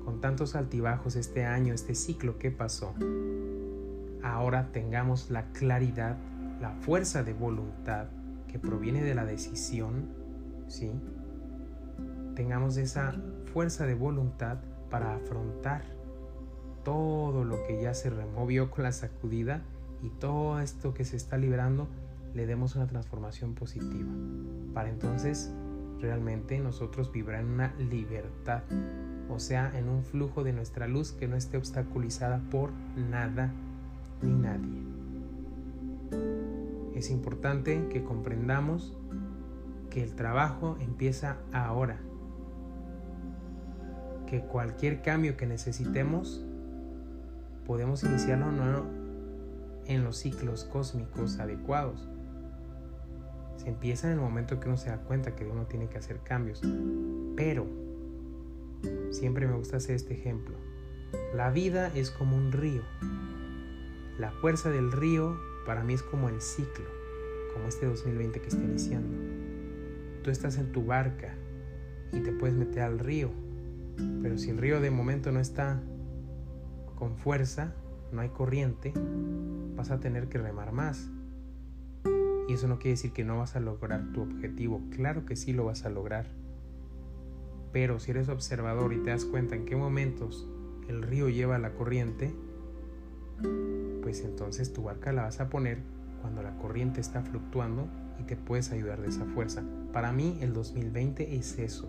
con 0.04 0.22
tantos 0.22 0.56
altibajos 0.56 1.16
este 1.16 1.46
año, 1.46 1.74
este 1.74 1.96
ciclo 1.96 2.38
que 2.38 2.52
pasó, 2.52 2.94
ahora 4.24 4.72
tengamos 4.72 5.30
la 5.32 5.52
claridad, 5.52 6.18
la 6.62 6.72
fuerza 6.82 7.24
de 7.24 7.34
voluntad 7.34 8.08
que 8.48 8.60
proviene 8.60 9.04
de 9.04 9.16
la 9.16 9.26
decisión, 9.26 10.10
¿sí? 10.68 10.92
Tengamos 12.36 12.78
esa 12.78 13.14
fuerza 13.54 13.86
de 13.86 13.96
voluntad 13.96 14.60
para 14.90 15.16
afrontar 15.16 15.99
todo 16.90 17.46
lo 17.46 17.62
que 17.68 17.80
ya 17.80 17.94
se 17.94 18.10
removió 18.10 18.72
con 18.72 18.84
la 18.84 18.92
sacudida 18.92 19.62
y 20.02 20.10
todo 20.10 20.60
esto 20.60 20.96
que 20.96 21.06
se 21.06 21.18
está 21.18 21.38
liberando 21.38 21.88
le 22.34 22.48
demos 22.48 22.76
una 22.76 22.88
transformación 22.88 23.54
positiva. 23.54 24.10
Para 24.74 24.90
entonces 24.90 25.54
realmente 26.00 26.58
nosotros 26.58 27.12
vibrar 27.12 27.42
en 27.42 27.52
una 27.52 27.76
libertad, 27.76 28.64
o 29.30 29.38
sea, 29.38 29.72
en 29.78 29.88
un 29.88 30.04
flujo 30.04 30.44
de 30.44 30.52
nuestra 30.52 30.88
luz 30.88 31.12
que 31.12 31.28
no 31.28 31.36
esté 31.36 31.58
obstaculizada 31.58 32.42
por 32.50 32.72
nada 32.98 33.52
ni 34.24 34.34
nadie. 34.34 34.82
Es 36.96 37.12
importante 37.12 37.88
que 37.90 38.04
comprendamos 38.04 38.98
que 39.92 40.02
el 40.04 40.16
trabajo 40.16 40.76
empieza 40.80 41.38
ahora, 41.54 42.00
que 44.26 44.42
cualquier 44.42 45.04
cambio 45.04 45.38
que 45.38 45.46
necesitemos 45.46 46.48
podemos 47.70 48.04
iniciarlo 48.04 48.52
no 48.52 48.88
en 49.86 50.04
los 50.04 50.18
ciclos 50.18 50.64
cósmicos 50.64 51.38
adecuados. 51.38 52.10
Se 53.58 53.70
empieza 53.70 54.08
en 54.08 54.14
el 54.14 54.20
momento 54.20 54.60
que 54.60 54.70
uno 54.70 54.76
se 54.76 54.90
da 54.90 54.98
cuenta 55.04 55.36
que 55.36 55.46
uno 55.46 55.68
tiene 55.68 55.88
que 55.88 56.00
hacer 56.00 56.22
cambios. 56.24 56.64
Pero, 57.36 57.68
siempre 59.12 59.46
me 59.46 59.54
gusta 59.54 59.78
hacer 59.78 59.96
este 59.96 60.16
ejemplo. 60.16 60.56
La 61.36 61.52
vida 61.52 61.92
es 61.94 62.10
como 62.10 62.36
un 62.36 62.52
río. 62.52 62.82
La 64.18 64.32
fuerza 64.32 64.72
del 64.72 64.92
río 64.92 65.38
para 65.68 65.84
mí 65.84 65.94
es 65.94 66.02
como 66.02 66.28
el 66.28 66.42
ciclo, 66.42 66.90
como 67.54 67.68
este 67.68 67.86
2020 67.86 68.42
que 68.42 68.48
está 68.48 68.64
iniciando. 68.64 69.16
Tú 70.24 70.32
estás 70.32 70.58
en 70.58 70.72
tu 70.72 70.88
barca 70.88 71.36
y 72.12 72.22
te 72.22 72.32
puedes 72.32 72.56
meter 72.56 72.82
al 72.82 72.98
río, 72.98 73.30
pero 74.24 74.40
si 74.40 74.50
el 74.50 74.58
río 74.58 74.82
de 74.82 74.90
momento 74.90 75.32
no 75.32 75.40
está 75.40 75.84
con 77.00 77.16
fuerza, 77.16 77.74
no 78.12 78.22
hay 78.22 78.30
corriente, 78.30 78.94
vas 79.76 79.90
a 79.90 80.02
tener 80.02 80.28
que 80.28 80.38
remar 80.38 80.74
más. 80.74 81.10
Y 82.50 82.54
eso 82.54 82.68
no 82.68 82.78
quiere 82.78 82.92
decir 82.92 83.14
que 83.14 83.24
no 83.24 83.38
vas 83.38 83.56
a 83.56 83.60
lograr 83.62 84.12
tu 84.12 84.22
objetivo. 84.22 84.82
Claro 84.92 85.26
que 85.26 85.36
sí 85.36 85.54
lo 85.54 85.66
vas 85.66 85.86
a 85.86 85.90
lograr. 85.90 86.26
Pero 87.72 88.00
si 88.00 88.12
eres 88.12 88.28
observador 88.28 88.92
y 88.94 88.98
te 88.98 89.12
das 89.12 89.24
cuenta 89.24 89.56
en 89.56 89.66
qué 89.66 89.76
momentos 89.76 90.48
el 90.90 91.04
río 91.04 91.30
lleva 91.30 91.58
la 91.60 91.74
corriente, 91.74 92.34
pues 94.02 94.22
entonces 94.26 94.74
tu 94.74 94.84
barca 94.84 95.14
la 95.14 95.24
vas 95.24 95.40
a 95.40 95.50
poner 95.50 95.80
cuando 96.22 96.42
la 96.42 96.58
corriente 96.58 97.00
está 97.00 97.22
fluctuando 97.22 97.88
y 98.20 98.24
te 98.24 98.36
puedes 98.36 98.72
ayudar 98.72 99.00
de 99.00 99.10
esa 99.10 99.26
fuerza. 99.26 99.64
Para 99.94 100.12
mí 100.12 100.40
el 100.42 100.52
2020 100.54 101.36
es 101.36 101.60
eso. 101.60 101.88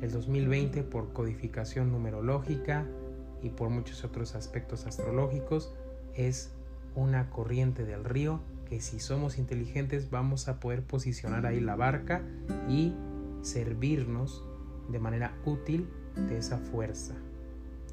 El 0.00 0.10
2020 0.10 0.82
por 0.82 1.12
codificación 1.12 1.92
numerológica 1.92 2.86
y 3.42 3.50
por 3.50 3.68
muchos 3.68 4.04
otros 4.04 4.34
aspectos 4.34 4.86
astrológicos 4.86 5.74
es 6.14 6.52
una 6.94 7.30
corriente 7.30 7.84
del 7.84 8.04
río 8.04 8.40
que 8.68 8.80
si 8.80 9.00
somos 9.00 9.38
inteligentes 9.38 10.10
vamos 10.10 10.48
a 10.48 10.60
poder 10.60 10.82
posicionar 10.82 11.46
ahí 11.46 11.60
la 11.60 11.76
barca 11.76 12.22
y 12.68 12.94
servirnos 13.42 14.44
de 14.90 14.98
manera 14.98 15.36
útil 15.44 15.88
de 16.28 16.38
esa 16.38 16.58
fuerza. 16.58 17.14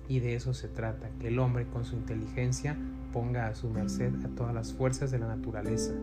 Y 0.08 0.20
de 0.22 0.36
eso 0.36 0.53
se 0.53 0.68
trata, 0.68 1.10
que 1.20 1.27
el 1.27 1.39
hombre 1.39 1.68
con 1.68 1.86
su 1.86 1.96
inteligencia 1.96 2.77
ponga 3.13 3.48
a 3.48 3.56
su 3.56 3.70
merced 3.70 4.13
a 4.25 4.29
todas 4.29 4.53
las 4.53 4.74
fuerzas 4.74 5.12
de 5.12 5.20
la 5.20 5.27
naturaleza. 5.27 5.94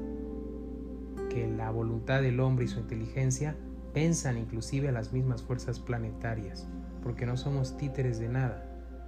Que 1.30 1.46
la 1.48 1.70
voluntad 1.70 2.22
del 2.22 2.40
hombre 2.40 2.66
y 2.66 2.68
su 2.68 2.78
inteligencia 2.78 3.56
pensan 3.92 4.38
inclusive 4.38 4.88
a 4.88 4.92
las 4.92 5.12
mismas 5.12 5.42
fuerzas 5.42 5.80
planetarias, 5.80 6.68
porque 7.02 7.26
no 7.26 7.36
somos 7.36 7.76
títeres 7.76 8.18
de 8.18 8.28
nada. 8.28 8.65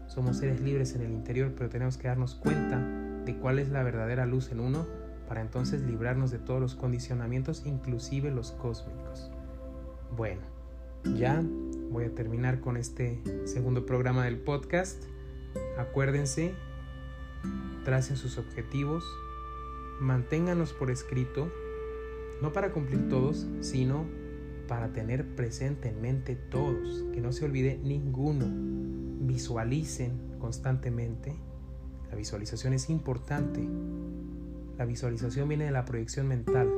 Somos 0.08 0.38
seres 0.38 0.60
libres 0.60 0.94
en 0.94 1.02
el 1.02 1.12
interior, 1.12 1.52
pero 1.56 1.68
tenemos 1.68 1.98
que 1.98 2.08
darnos 2.08 2.34
cuenta 2.34 2.78
de 3.24 3.36
cuál 3.36 3.58
es 3.58 3.68
la 3.68 3.82
verdadera 3.82 4.26
luz 4.26 4.50
en 4.50 4.58
uno 4.58 4.86
para 5.28 5.42
entonces 5.42 5.82
librarnos 5.82 6.30
de 6.30 6.38
todos 6.38 6.60
los 6.60 6.74
condicionamientos, 6.74 7.64
inclusive 7.66 8.30
los 8.30 8.52
cósmicos. 8.52 9.30
Bueno, 10.16 10.40
ya 11.14 11.44
voy 11.90 12.04
a 12.04 12.14
terminar 12.14 12.60
con 12.60 12.78
este 12.78 13.22
segundo 13.44 13.84
programa 13.84 14.24
del 14.24 14.38
podcast. 14.38 15.04
Acuérdense, 15.78 16.54
tracen 17.84 18.16
sus 18.16 18.38
objetivos, 18.38 19.04
manténganlos 20.00 20.72
por 20.72 20.90
escrito, 20.90 21.52
no 22.40 22.54
para 22.54 22.72
cumplir 22.72 23.10
todos, 23.10 23.46
sino 23.60 24.06
para 24.66 24.92
tener 24.94 25.26
presente 25.34 25.90
en 25.90 26.00
mente 26.00 26.36
todos, 26.36 27.04
que 27.12 27.20
no 27.20 27.32
se 27.32 27.44
olvide 27.44 27.78
ninguno. 27.82 28.97
Visualicen 29.28 30.38
constantemente. 30.38 31.36
La 32.08 32.16
visualización 32.16 32.72
es 32.72 32.88
importante. 32.88 33.60
La 34.78 34.86
visualización 34.86 35.50
viene 35.50 35.66
de 35.66 35.70
la 35.70 35.84
proyección 35.84 36.26
mental. 36.26 36.72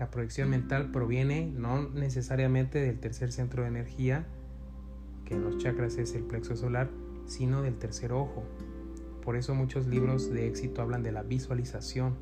La 0.00 0.10
proyección 0.10 0.50
mental 0.50 0.90
proviene 0.90 1.46
no 1.46 1.90
necesariamente 1.90 2.80
del 2.80 2.98
tercer 2.98 3.30
centro 3.30 3.62
de 3.62 3.68
energía, 3.68 4.26
que 5.24 5.34
en 5.34 5.44
los 5.44 5.58
chakras 5.58 5.96
es 5.96 6.12
el 6.16 6.24
plexo 6.24 6.56
solar, 6.56 6.90
sino 7.26 7.62
del 7.62 7.78
tercer 7.78 8.12
ojo. 8.12 8.42
Por 9.24 9.36
eso 9.36 9.54
muchos 9.54 9.86
libros 9.86 10.32
de 10.32 10.48
éxito 10.48 10.82
hablan 10.82 11.04
de 11.04 11.12
la 11.12 11.22
visualización. 11.22 12.16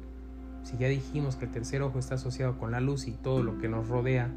Si 0.63 0.77
ya 0.77 0.89
dijimos 0.89 1.37
que 1.37 1.47
el 1.47 1.53
tercer 1.53 1.81
ojo 1.81 1.99
está 1.99 2.17
asociado 2.17 2.59
con 2.59 2.71
la 2.71 2.81
luz 2.81 3.07
y 3.07 3.13
todo 3.13 3.43
lo 3.43 3.57
que 3.57 3.69
nos 3.71 3.89
rodea, 3.89 4.31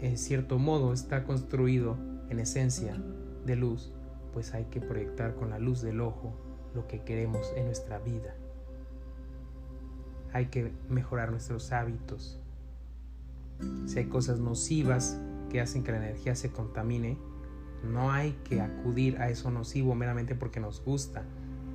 en 0.00 0.16
cierto 0.16 0.58
modo 0.58 0.94
está 0.94 1.24
construido 1.24 1.98
en 2.30 2.38
esencia 2.38 2.96
de 3.44 3.56
luz, 3.56 3.92
pues 4.34 4.52
hay 4.52 4.64
que 4.64 4.80
proyectar 4.80 5.36
con 5.36 5.48
la 5.48 5.58
luz 5.58 5.80
del 5.80 6.00
ojo 6.00 6.34
lo 6.74 6.86
que 6.88 7.02
queremos 7.04 7.52
en 7.56 7.66
nuestra 7.66 7.98
vida. 8.00 8.34
hay 10.32 10.46
que 10.46 10.72
mejorar 10.88 11.30
nuestros 11.30 11.70
hábitos. 11.70 12.40
Si 13.86 14.00
hay 14.00 14.06
cosas 14.06 14.40
nocivas 14.40 15.16
que 15.48 15.60
hacen 15.60 15.84
que 15.84 15.92
la 15.92 15.98
energía 15.98 16.34
se 16.34 16.50
contamine, 16.50 17.16
no 17.84 18.10
hay 18.10 18.32
que 18.42 18.60
acudir 18.60 19.18
a 19.18 19.30
eso 19.30 19.52
nocivo 19.52 19.94
meramente 19.94 20.34
porque 20.34 20.58
nos 20.58 20.82
gusta. 20.84 21.22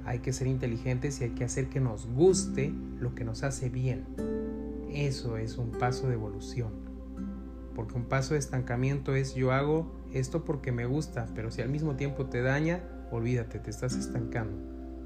Hay 0.03 0.19
que 0.19 0.33
ser 0.33 0.47
inteligentes 0.47 1.21
y 1.21 1.23
hay 1.23 1.29
que 1.29 1.45
hacer 1.45 1.69
que 1.69 1.79
nos 1.79 2.05
guste 2.07 2.73
lo 2.99 3.15
que 3.15 3.23
nos 3.23 3.43
hace 3.43 3.69
bien. 3.69 4.05
Eso 4.91 5.37
es 5.37 5.57
un 5.57 5.71
paso 5.71 6.09
de 6.09 6.15
evolución. 6.15 6.73
Porque 7.75 7.95
un 7.95 8.05
paso 8.05 8.33
de 8.33 8.39
estancamiento 8.39 9.15
es 9.15 9.35
yo 9.35 9.53
hago 9.53 9.98
esto 10.13 10.45
porque 10.45 10.71
me 10.71 10.85
gusta, 10.85 11.27
pero 11.35 11.51
si 11.51 11.61
al 11.61 11.69
mismo 11.69 11.95
tiempo 11.95 12.25
te 12.25 12.41
daña, 12.41 12.83
olvídate, 13.11 13.59
te 13.59 13.69
estás 13.69 13.95
estancando. 13.95 14.57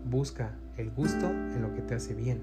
Busca 0.06 0.58
el 0.78 0.92
gusto 0.92 1.28
en 1.30 1.62
lo 1.62 1.74
que 1.74 1.82
te 1.82 1.96
hace 1.96 2.14
bien. 2.14 2.42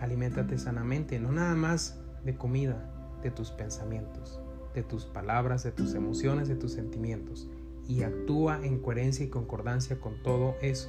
Aliméntate 0.00 0.58
sanamente, 0.58 1.18
no 1.18 1.32
nada 1.32 1.54
más 1.54 2.00
de 2.24 2.36
comida, 2.36 2.88
de 3.22 3.30
tus 3.30 3.50
pensamientos 3.50 4.40
de 4.74 4.82
tus 4.82 5.06
palabras, 5.06 5.64
de 5.64 5.72
tus 5.72 5.94
emociones, 5.94 6.48
de 6.48 6.54
tus 6.54 6.72
sentimientos 6.72 7.48
y 7.86 8.02
actúa 8.02 8.64
en 8.64 8.78
coherencia 8.80 9.24
y 9.24 9.28
concordancia 9.28 9.98
con 10.00 10.22
todo 10.22 10.56
eso. 10.60 10.88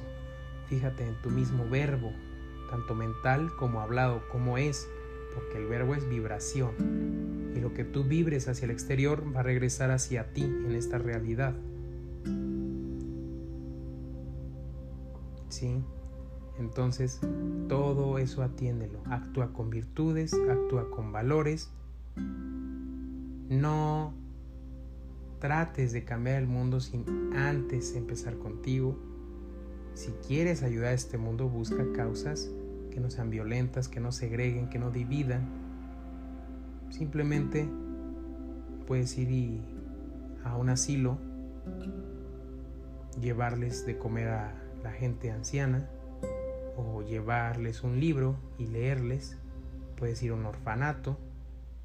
Fíjate 0.68 1.06
en 1.06 1.20
tu 1.22 1.30
mismo 1.30 1.68
verbo, 1.68 2.12
tanto 2.70 2.94
mental 2.94 3.50
como 3.58 3.80
hablado, 3.80 4.22
como 4.30 4.58
es, 4.58 4.88
porque 5.34 5.58
el 5.58 5.66
verbo 5.66 5.94
es 5.94 6.08
vibración 6.08 7.52
y 7.54 7.60
lo 7.60 7.74
que 7.74 7.84
tú 7.84 8.04
vibres 8.04 8.48
hacia 8.48 8.64
el 8.64 8.70
exterior 8.70 9.24
va 9.34 9.40
a 9.40 9.42
regresar 9.42 9.90
hacia 9.90 10.32
ti 10.32 10.42
en 10.42 10.74
esta 10.74 10.98
realidad. 10.98 11.54
¿Sí? 15.48 15.82
Entonces, 16.58 17.20
todo 17.68 18.18
eso 18.18 18.42
atiéndelo. 18.42 19.00
Actúa 19.06 19.52
con 19.52 19.70
virtudes, 19.70 20.34
actúa 20.34 20.90
con 20.90 21.12
valores 21.12 21.70
no 23.50 24.14
trates 25.40 25.92
de 25.92 26.04
cambiar 26.04 26.40
el 26.40 26.46
mundo 26.46 26.80
sin 26.80 27.04
antes 27.34 27.94
empezar 27.96 28.38
contigo. 28.38 28.96
Si 29.94 30.12
quieres 30.26 30.62
ayudar 30.62 30.90
a 30.90 30.94
este 30.94 31.18
mundo, 31.18 31.48
busca 31.48 31.84
causas 31.92 32.50
que 32.90 33.00
no 33.00 33.10
sean 33.10 33.30
violentas, 33.30 33.88
que 33.88 34.00
no 34.00 34.12
segreguen, 34.12 34.68
que 34.68 34.78
no 34.78 34.90
dividan. 34.90 35.48
Simplemente 36.90 37.68
puedes 38.86 39.16
ir 39.16 39.60
a 40.44 40.56
un 40.56 40.70
asilo, 40.70 41.18
llevarles 43.20 43.86
de 43.86 43.98
comer 43.98 44.28
a 44.28 44.54
la 44.82 44.92
gente 44.92 45.30
anciana 45.30 45.88
o 46.76 47.02
llevarles 47.02 47.82
un 47.82 48.00
libro 48.00 48.36
y 48.58 48.66
leerles. 48.66 49.36
Puedes 49.96 50.22
ir 50.22 50.32
a 50.32 50.34
un 50.34 50.46
orfanato 50.46 51.18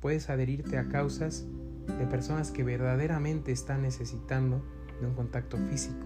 puedes 0.06 0.30
adherirte 0.30 0.78
a 0.78 0.88
causas 0.88 1.48
de 1.88 2.06
personas 2.06 2.52
que 2.52 2.64
verdaderamente 2.64 3.52
están 3.52 3.82
necesitando 3.82 4.64
de 5.02 5.08
un 5.08 5.16
contacto 5.16 5.58
físico. 5.58 6.06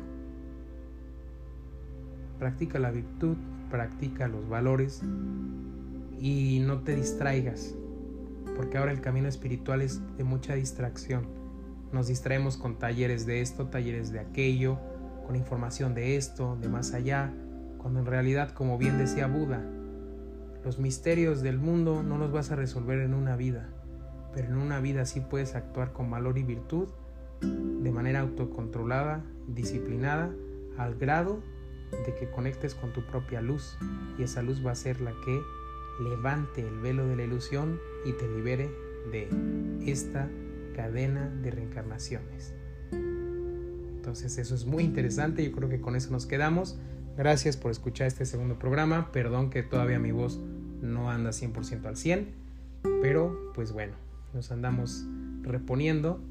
Practica 2.37 2.79
la 2.79 2.91
virtud, 2.91 3.35
practica 3.69 4.27
los 4.27 4.47
valores 4.49 5.01
y 6.19 6.59
no 6.65 6.79
te 6.81 6.95
distraigas, 6.95 7.75
porque 8.55 8.77
ahora 8.77 8.91
el 8.91 9.01
camino 9.01 9.27
espiritual 9.27 9.81
es 9.81 10.01
de 10.17 10.23
mucha 10.23 10.55
distracción. 10.55 11.27
Nos 11.91 12.07
distraemos 12.07 12.57
con 12.57 12.77
talleres 12.77 13.25
de 13.25 13.41
esto, 13.41 13.67
talleres 13.67 14.11
de 14.11 14.19
aquello, 14.19 14.77
con 15.25 15.35
información 15.35 15.95
de 15.95 16.17
esto, 16.17 16.57
de 16.59 16.69
más 16.69 16.93
allá, 16.93 17.33
cuando 17.77 18.01
en 18.01 18.05
realidad, 18.05 18.51
como 18.51 18.77
bien 18.77 18.97
decía 18.97 19.27
Buda, 19.27 19.63
los 20.63 20.77
misterios 20.77 21.41
del 21.41 21.57
mundo 21.57 22.03
no 22.03 22.17
los 22.17 22.31
vas 22.31 22.51
a 22.51 22.55
resolver 22.55 22.99
en 22.99 23.13
una 23.13 23.36
vida 23.38 23.69
pero 24.34 24.47
en 24.47 24.58
una 24.58 24.79
vida 24.79 25.01
así 25.01 25.21
puedes 25.21 25.55
actuar 25.55 25.91
con 25.93 26.10
valor 26.10 26.38
y 26.38 26.43
virtud, 26.43 26.88
de 27.41 27.91
manera 27.91 28.19
autocontrolada, 28.19 29.23
disciplinada, 29.47 30.32
al 30.77 30.95
grado 30.95 31.41
de 31.91 32.15
que 32.15 32.30
conectes 32.30 32.75
con 32.75 32.93
tu 32.93 33.02
propia 33.06 33.41
luz 33.41 33.78
y 34.17 34.23
esa 34.23 34.41
luz 34.41 34.65
va 34.65 34.71
a 34.71 34.75
ser 34.75 35.02
la 35.02 35.12
que 35.25 35.41
levante 36.04 36.62
el 36.62 36.80
velo 36.80 37.06
de 37.08 37.15
la 37.15 37.23
ilusión 37.23 37.80
y 38.06 38.13
te 38.13 38.28
libere 38.28 38.69
de 39.12 39.28
esta 39.86 40.30
cadena 40.75 41.30
de 41.41 41.52
reencarnaciones. 41.52 42.54
Entonces 42.91 44.38
eso 44.38 44.56
es 44.56 44.65
muy 44.65 44.84
interesante, 44.84 45.43
yo 45.43 45.52
creo 45.52 45.69
que 45.69 45.82
con 45.82 45.95
eso 45.95 46.12
nos 46.12 46.25
quedamos. 46.25 46.80
Gracias 47.17 47.58
por 47.58 47.71
escuchar 47.71 48.08
este 48.08 48.25
segundo 48.25 48.58
programa, 48.58 49.12
perdón 49.12 49.49
que 49.49 49.62
todavía 49.62 49.99
mi 49.99 50.12
voz 50.12 50.39
no 50.82 51.12
anda 51.12 51.32
100% 51.32 51.86
al 51.86 51.97
100, 51.97 52.30
pero 53.02 53.52
pues 53.54 53.73
bueno, 53.73 53.93
nos 54.34 54.52
andamos 54.52 55.06
reponiendo. 55.41 56.21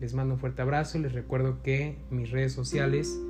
Les 0.00 0.14
mando 0.14 0.34
un 0.34 0.40
fuerte 0.40 0.62
abrazo. 0.62 0.98
Les 0.98 1.12
recuerdo 1.12 1.62
que 1.62 1.98
mis 2.10 2.30
redes 2.30 2.52
sociales 2.52 3.20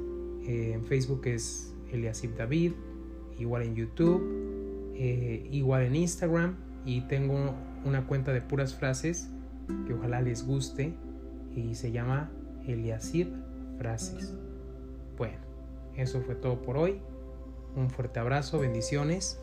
eh, 0.47 0.73
en 0.75 0.85
Facebook 0.85 1.23
es 1.27 1.73
Eliasip 1.93 2.37
David, 2.37 2.73
igual 3.39 3.63
en 3.63 3.75
YouTube, 3.75 4.23
eh, 4.95 5.49
igual 5.51 5.83
en 5.83 5.97
Instagram 5.97 6.57
y 6.85 7.03
tengo 7.03 7.55
una 7.85 8.07
cuenta 8.07 8.33
de 8.33 8.41
puras 8.41 8.75
frases 8.75 9.29
que 9.87 9.95
ojalá 9.95 10.21
les 10.21 10.47
guste 10.47 10.95
y 11.55 11.75
se 11.75 11.93
llama 11.93 12.31
Eliasip 12.67 13.29
Frases. 13.79 14.35
Bueno, 15.17 15.39
eso 15.97 16.21
fue 16.23 16.35
todo 16.35 16.63
por 16.63 16.77
hoy. 16.77 17.01
Un 17.77 17.91
fuerte 17.91 18.21
abrazo, 18.21 18.59
bendiciones 18.59 19.39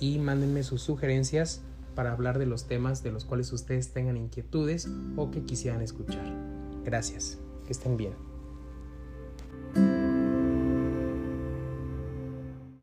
y 0.00 0.18
mándenme 0.18 0.62
sus 0.62 0.82
sugerencias 0.82 1.62
para 1.94 2.12
hablar 2.12 2.38
de 2.38 2.46
los 2.46 2.66
temas 2.66 3.02
de 3.02 3.12
los 3.12 3.24
cuales 3.24 3.52
ustedes 3.52 3.92
tengan 3.92 4.16
inquietudes 4.16 4.88
o 5.16 5.30
que 5.30 5.42
quisieran 5.42 5.82
escuchar. 5.82 6.24
Gracias, 6.84 7.38
que 7.66 7.72
estén 7.72 7.96
bien. 7.96 8.31